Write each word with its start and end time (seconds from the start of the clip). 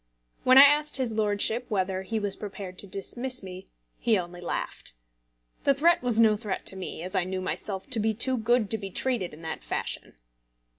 When 0.43 0.57
I 0.57 0.63
asked 0.63 0.97
his 0.97 1.13
lordship 1.13 1.67
whether 1.69 2.01
he 2.01 2.19
was 2.19 2.35
prepared 2.35 2.79
to 2.79 2.87
dismiss 2.87 3.43
me, 3.43 3.67
he 3.99 4.17
only 4.17 4.41
laughed. 4.41 4.95
The 5.63 5.75
threat 5.75 6.01
was 6.01 6.19
no 6.19 6.35
threat 6.35 6.65
to 6.65 6.75
me, 6.75 7.03
as 7.03 7.13
I 7.13 7.23
knew 7.23 7.39
myself 7.39 7.85
to 7.91 7.99
be 7.99 8.15
too 8.15 8.39
good 8.39 8.71
to 8.71 8.79
be 8.79 8.89
treated 8.89 9.31
in 9.31 9.43
that 9.43 9.63
fashion. 9.63 10.15